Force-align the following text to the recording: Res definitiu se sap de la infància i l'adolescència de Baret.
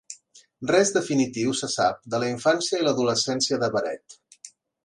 Res 0.71 0.91
definitiu 0.95 1.53
se 1.59 1.69
sap 1.75 2.01
de 2.15 2.23
la 2.25 2.31
infància 2.33 2.81
i 2.81 2.89
l'adolescència 2.89 3.63
de 3.65 3.73
Baret. 3.77 4.21